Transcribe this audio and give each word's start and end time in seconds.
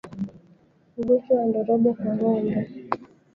Ugonjwa 0.99 1.31
wa 1.37 1.43
Ndorobo 1.49 1.89
kwa 1.97 2.09
ngombe 2.15 2.55